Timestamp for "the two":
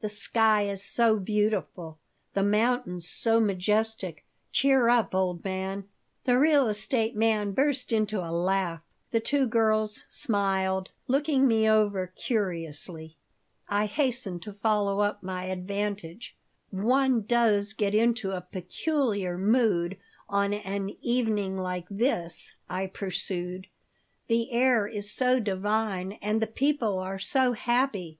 9.10-9.46